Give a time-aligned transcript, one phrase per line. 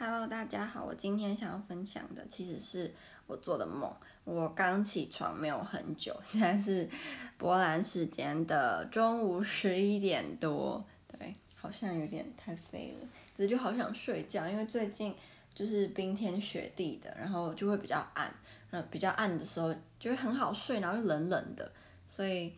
[0.00, 2.94] Hello，大家好，我今天想要分享的其实是
[3.26, 3.92] 我做的梦。
[4.22, 6.88] 我刚起床没有很久，现在是
[7.36, 15.12] 波兰时间的中午十一点多，对，好像有点太飞了，可是就好想睡觉，因为最近
[15.52, 18.32] 就是冰天雪地的，然后就会比较暗，
[18.70, 21.72] 嗯，比较暗的时候就会很好睡，然后又冷冷的，
[22.06, 22.52] 所以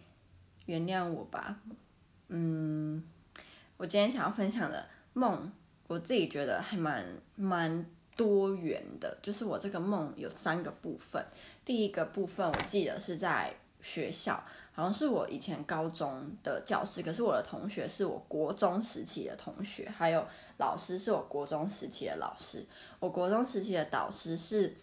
[0.67, 1.59] 原谅我吧。
[2.29, 3.03] 嗯，
[3.79, 5.51] 我今天想要分享的梦。
[5.91, 7.05] 我自己觉得还蛮
[7.35, 7.85] 蛮
[8.15, 11.21] 多元的，就是我这个梦有三个部分。
[11.65, 14.41] 第一个部分我记得是在学校，
[14.73, 20.25] 好像是我以前高中的教室，可是我的同学是我国中时期的同学，还有
[20.59, 22.65] 老师是我国中时期的老师。
[23.01, 24.77] 我国中时期的导师是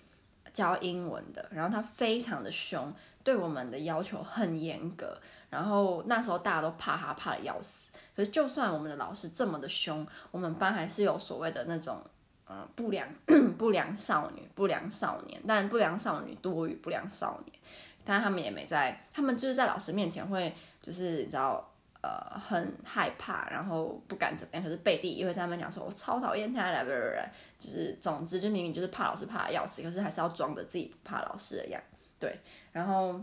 [0.51, 2.93] 教英文的，然后他非常的凶，
[3.23, 5.17] 对我们的要求很严格，
[5.49, 7.86] 然后那时候大家都怕他，怕的要死。
[8.17, 12.01] 可是，就算我们的老师这么的凶，我们班还是有所谓的那种，
[12.49, 13.07] 嗯、不良
[13.59, 15.39] 不良少女、不良少年。
[15.47, 17.55] 但不良少女多于不良少年，
[18.03, 20.51] 但他们也没在，他们就是在老师面前会，
[20.81, 24.63] 就是你知道，呃，很害怕，然后不敢怎么样。
[24.63, 31.79] 可是背地也会在他们讲说，我超讨厌他来不来，就是总之就明明就是怕老师怕的要死，可是还是要装着自己不怕老师的样。
[32.17, 32.39] 对，
[32.71, 33.21] 然后。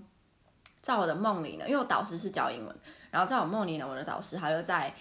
[0.85, 2.77] 在我的梦里呢，因为我导师是教英文，
[3.15, 4.93] 然后在我梦里呢，我的导师他就在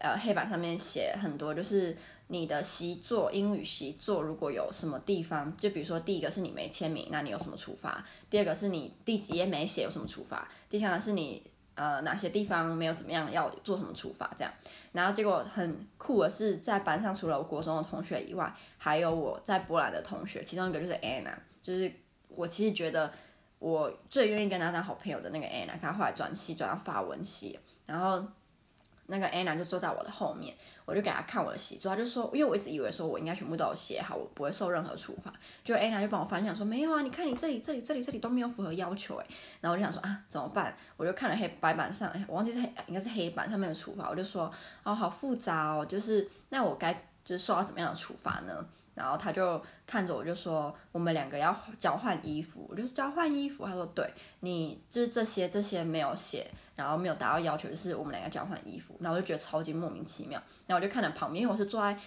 [0.00, 1.96] 呃黑板上面写很多，就是
[2.26, 8.04] 你的习作，英语习作如果有什么地方，就比如说第一个是你没签名，那你有什么处罚？
[8.28, 10.48] 第二个是你第几页没写，有什么处罚？
[10.68, 11.40] 第三个是你
[11.76, 14.28] 呃哪些地方没有怎么样，要做什么处罚？
[14.36, 14.52] 这样，
[14.90, 21.92] 然后结果很酷的是，在班上除了我国中的同学以外，还有我在波兰的同学，其中一个就是 Anna，就是
[22.26, 23.12] 我其实觉得。
[23.62, 28.20] 我最愿意跟他当好朋友的那个 Anna，他后来转系转到法文系，然后
[29.06, 30.52] 那个 Anna 就坐在我的后面，
[30.84, 39.26] 我就给他看我的习作，他就说，因为我一直以为说我应该全部都有写好，我不会受任何处罚，就 Anna 就帮我翻讲说没有啊，你看你这里这里这里这里都没有符合要求哎，
[39.60, 40.76] 然后我就想说啊怎么办？
[40.96, 44.52] 我就看了黑白板上，我忘记是黑应该是黑板上面的处罚，我就说
[44.82, 46.92] 哦好复杂哦，就是那我该
[47.24, 48.66] 就是受到怎么样的处罚呢？
[48.94, 60.42] 然后他就看着我，就说：“我们两个要交换衣服。”我就：“交换衣服。”他说：“对，你就是这些这些没有写，然后没有达到要求，就是我们两个交换衣服。”然后我就觉得超级莫名其妙。
[60.66, 61.98] 然后我就看着旁边，因为我是坐在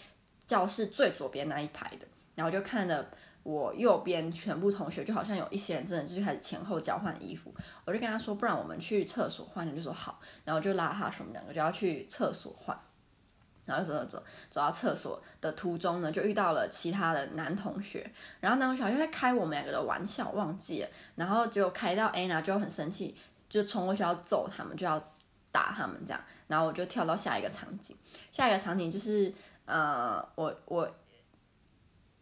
[0.46, 3.10] 教室最左边那一排的，然后就看着
[3.42, 7.52] 我右边全部同学，就好像有一些人真的就开始前后交换衣服。
[7.86, 12.80] 我就跟他说：“不然我们去厕所换。”他就说：“好。”然后就拉他说：“我们两个就要去厕所换。”
[13.66, 18.10] 然后走走走，走到厕所的途中呢，就遇到了其他的男同学。
[18.40, 20.90] 然后男同学好像在开我们两个的玩笑，忘记了。
[21.16, 23.16] 然后结果开到 Anna 就很生气，
[23.50, 25.00] 就冲过去要揍他们，就要
[25.52, 26.22] 打他们这样。
[26.48, 27.96] 然后我就跳到下一个场景，
[28.32, 29.34] 下一个场景就是
[29.66, 30.88] 呃，我我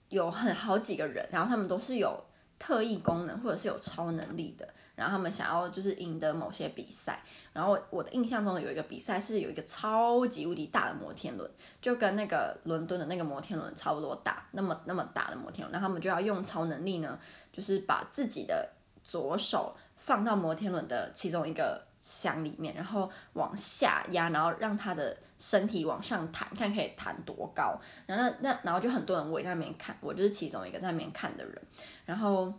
[0.09, 2.23] 有很好几个人，然后他们都是有
[2.57, 4.67] 特异功能或者是有超能力的。
[4.95, 7.19] 然后他们想要就是赢得某些比赛，
[7.51, 11.49] 然后我的印象中有一个比赛是有一个超级无敌大的摩天轮，
[11.81, 17.19] 就跟那个伦敦的那个摩天轮差不多大，那么那么大的摩天轮，然后他们就要用超能力呢，
[17.51, 18.69] 就是把自己的
[19.03, 27.79] 左手放到摩天轮的其中一个箱里面，然后往下压，然后让他的身体往上弹，看可以弹多高。
[28.05, 31.59] 然后那那然后就很多人围在那边看，我就是其中一个在那边看的人，
[32.05, 32.53] 然后。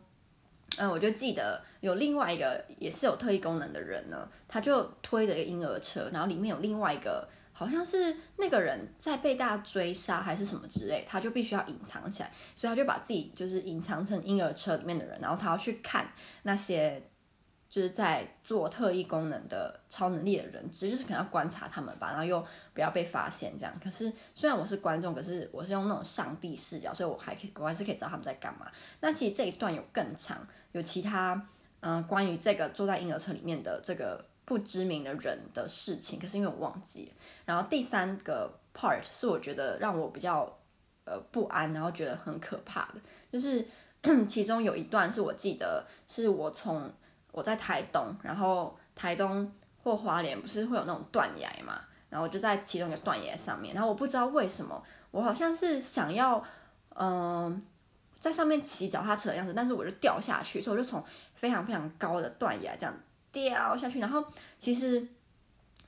[0.79, 16.09] 嗯，我就记得有另外一个也是有特异功能的人呢，他就推着一个婴儿车，然后里面有另外一个，好像是那个人在被大家追杀还是什么之类，他就必须要隐藏起来，所以他就把自己就是隐藏成婴儿车里面的人，然后他要去看
[16.43, 17.03] 那些。
[17.75, 22.41] 就是在做特异功能的超能力的人，其实就是可能要观察他们吧，然后又
[22.73, 23.81] 不要被发现这样。
[23.83, 28.71] 可是虽然我是观众，可是我是用那种上帝视角，所以我还可以，我还是可以知道他们在干嘛。
[29.01, 31.43] 那其实这一段有更长，有其他
[31.81, 37.12] 嗯、关于这个坐在婴儿车里面的这个不知名的人的事情，可是因为我忘记。
[37.45, 40.56] 然后第三个 part 是我觉得让我比较
[41.06, 43.00] 呃不安，然后觉得很可怕的，
[43.32, 43.67] 就是
[44.29, 46.88] 其中有一段是我记得是我从。
[47.35, 49.53] 我在台东，然后台东
[49.83, 56.41] 或花莲不是会有那种断崖嘛，然后我就在其中一个断崖上面，然后我不知道为什么，我好像是想要，
[56.95, 57.61] 嗯、
[58.21, 61.05] 在上面骑脚踏车的样子，但是我就掉下去，所以我就从
[61.35, 62.95] 非常非常高的断崖这样
[63.33, 64.25] 掉下去，然后
[64.61, 65.05] 其实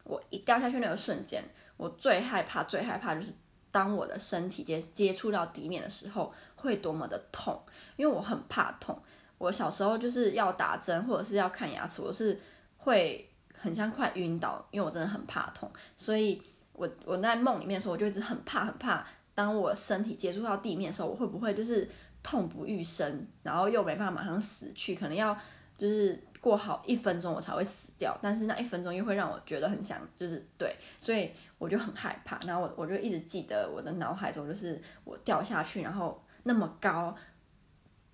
[0.02, 1.44] 我一掉下去那个瞬间，
[1.76, 3.32] 我最害怕最害怕就是
[3.70, 7.62] 当我的身体接接触到地面的时候会多么的痛，
[7.94, 9.00] 因为我很怕痛。
[9.38, 12.40] 我小时候就是要打针或者是要看牙齿，我是
[12.78, 16.42] 会很像快晕倒，因为我真的很怕痛，所以
[16.72, 21.86] 我我在梦里面的时候，我就一直很怕很怕当我身体接触到地面的时候，我会不会就是
[22.22, 25.36] 痛不欲生，然后又没办法马上死去，可能要
[25.76, 37.14] 就是过好一分钟我才会死掉，但是那一分钟又会让我觉得很想，就是对，所以我就很害怕，然后我我就一直记得我的脑海中就是我掉下去，然后那么高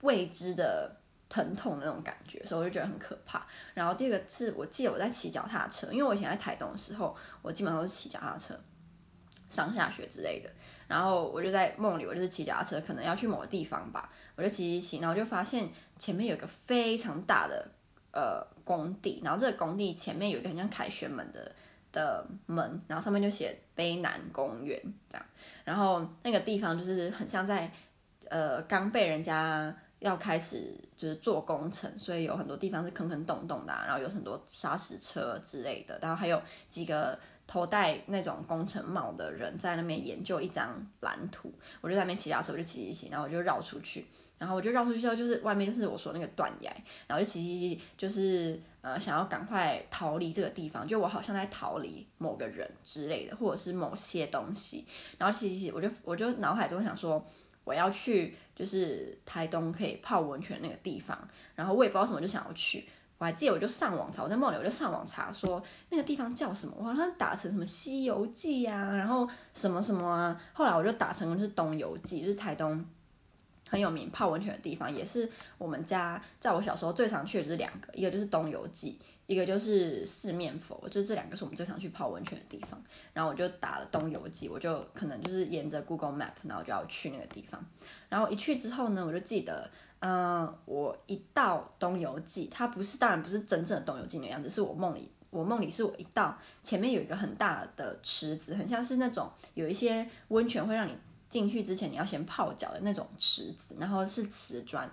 [0.00, 0.96] 未知的。
[1.32, 3.46] 疼痛的那种感觉，所以我就觉得很可怕。
[3.72, 8.54] 然后第二个是我记得我在骑脚踏车，因为我以前在台东的时候，我基本上都是骑脚踏车
[9.48, 10.50] 上下学之类的。
[10.86, 15.66] 然后我就在梦里，我就是骑脚踏车，可能要去某个地方吧，我就骑骑骑，然后就发现
[15.98, 17.66] 前面有一个非常大的
[18.12, 21.50] 呃工地，然后这个工地前面有一个很像凯旋门的
[21.92, 25.26] 的门，然后上面就写卑南公园这样。
[25.64, 27.72] 然后那个地方就是很像在
[28.28, 29.74] 呃刚被人家。
[30.02, 37.16] 要开始就是做工程，所以有很多地方是坑坑洞洞的，然后有很多砂石车之类的，然后还有几个
[37.46, 41.52] 头戴那种工程帽的人在那边研究一张蓝图。
[41.80, 44.04] 我就在那边骑脚车，我就骑骑骑，然后我就绕出去，
[44.38, 46.72] 然后我就绕出去之后，就是外面就是我说那个断崖，
[47.06, 54.84] 然后就骑骑骑，就是呃想要赶快逃离这个地方，就我好像在逃离某个人之类的，或者是某些东西，
[55.16, 57.24] 然后骑骑骑，我就我就脑海中想说。
[57.64, 61.16] 我要去，就是台东可以泡温泉那个地方，
[61.54, 62.84] 然后我也不知道什么就想要去，
[63.18, 72.84] 我还记得我就上网查，我在梦里我就上网查说那个地方叫什么，我好像打成什么《西游记》啊，然后什么什么啊，后来我就打成就是《东游记》，就是台东
[73.68, 78.98] 很有名泡温泉的地方，也是我们家在我小时候最常去的就是两个，一个就是《东游记》。
[79.26, 82.82] 一个就是四面佛，就这两个是我们最常去泡温泉的地方。
[83.12, 87.64] 然后我就打了东游记，我就可能就是沿着 Google Map，然后就要去那个地方。
[88.08, 89.70] 然后一去之后呢，我就记得，
[90.00, 100.94] 嗯、我一到东游记，它不是，当然不是真正的东游记的样子，是我梦里，我梦里是我一到前面有一个很大的池子，很像是那种有一些温泉会让你
[101.30, 104.90] 进去之前你要先泡脚的那种池子，然后是瓷砖，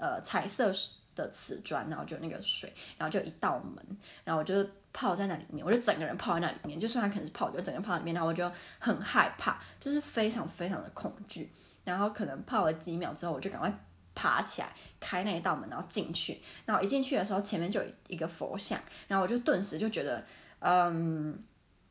[0.00, 0.72] 呃，彩色
[1.16, 3.84] 的瓷砖，然后就那个水，然后就一道门，
[4.22, 8.48] 然后我就泡在那里面，我就整个人泡在那里面，就算它可能是泡，就整个泡在里面，然后我就
[8.78, 11.50] 很害怕，就是非常非常的恐惧，
[11.82, 13.72] 然后可能泡了几秒之后，我就赶快
[14.14, 18.78] 爬起来，开那一道门，然后进去，然后一进去的时候，前面就有一个佛像，
[19.08, 20.24] 然后我就顿时就觉得，
[20.60, 21.42] 嗯。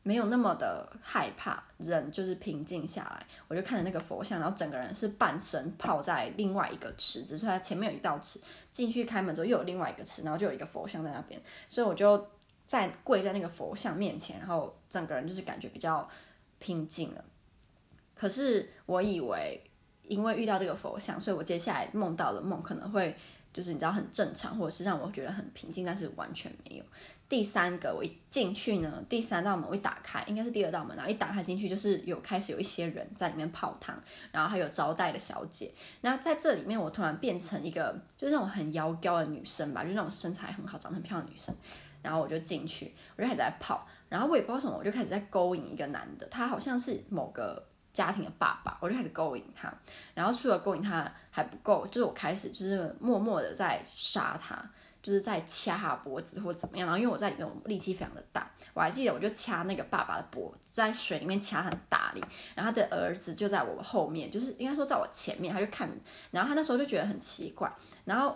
[0.08, 3.26] 没有那么的害怕，人就是平静下来。
[3.48, 8.40] 我就看着那个佛像，然后整个人是半身泡在另外一个池子，所以它前面有一道池，
[8.72, 12.30] 进去开门之后又有另外一个池，然后就有一个佛像在那边，所以我就
[12.68, 16.08] 在跪在那个佛像面前，然后整个人就是感觉比较
[16.60, 17.26] 平静了。
[18.14, 19.60] 可是我以为，
[20.04, 23.16] 因为遇到这个佛像，所以我接下来梦到的梦可能会
[23.56, 26.84] 就是你知道很正常，或者是让我觉得很平静，但是完全没有。
[27.30, 33.98] 第三个，我一进去呢，第三道门我一打开，应该是第二道门，然后一打开进去就是有开始有一些人在里面泡汤，
[34.34, 35.72] 然后还有招待的小姐。
[36.02, 41.56] 那在这里面，我突然变成一个就是那种很妖娇的女生吧，就是那种身材很好、长得很漂亮的女生。
[42.02, 47.66] 然后我就进去，我就开始在泡，然后我也不知道什么，我就开始在勾引一个男的，他好像是某个
[47.96, 49.74] 家庭的爸爸，我就开始勾引他。
[50.14, 54.64] 然后除了勾引他还不够，就是我开始就是默默的在杀他。
[55.02, 62.26] 就是在掐他脖子或怎么样，然后因为我在里面，我力气非常的大，我还记得我就掐那个爸爸的脖，在水里面掐很大力，
[62.56, 65.88] 然后他的儿子就在我后面，就是应该说在我前面，他就看，
[66.32, 67.72] 然后他那时候就觉得很奇怪，
[68.04, 68.36] 然后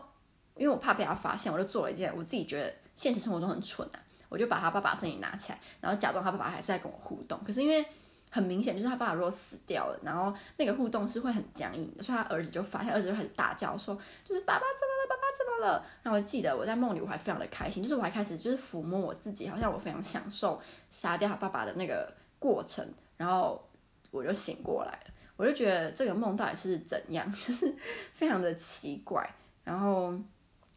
[0.56, 3.98] 因为我怕被他发现，我就做了一件我自己觉得现实生活中很蠢啊，
[4.30, 7.84] 我就把他爸爸身体拿起来，然后假装他爸爸还是在跟我互动，可是因为。
[8.32, 15.86] 很明显就是他爸爸如果死掉了，然后那个互动是会很僵硬的，所以他儿子就发现，儿子就开始大叫说，就是爸爸怎么了，爸爸怎么了？
[16.04, 23.68] 然后我记得我在梦里我还非常的开心，就是我还开始就是抚摸我自己，好像我非常享受杀掉他爸爸的那个过程，然后
[24.12, 27.76] 我就醒过来了，我就觉得这个梦到底是怎样， 就是
[28.14, 29.28] 非常的奇怪。
[29.64, 30.14] 然后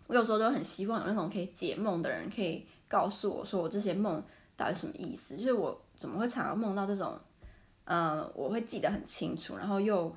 [0.06, 4.22] 我有时候都很希望有那种可以解梦的人可以告诉我说我这些梦
[4.56, 7.20] 到底什么意思，就是我怎么会常常梦到这种。
[7.84, 10.14] 嗯，我会记得很清楚，然后又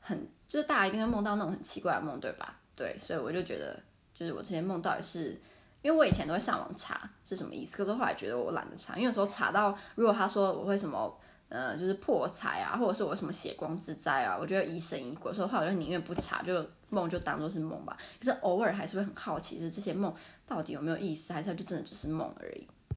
[0.00, 2.58] 很就是大家一定会梦到那种很奇怪的梦，对吧？
[2.74, 3.80] 对，所以我就觉得，
[4.14, 5.40] 就是我这些梦到底是，
[5.82, 17.96] 因为我以前都会上网查是什么意思，可是后来觉得我懒得查，因为有时候查到，如果他说我会什么，呃，就是破财啊，或者是我什么血光之灾啊，我觉得疑神疑鬼，所以后来我就宁愿不查，就梦就当做是梦吧。
[18.18, 20.12] 可是偶尔还是会很好奇，就是这些梦
[20.44, 22.66] 到底有没有意思，还是就真的只是梦而已。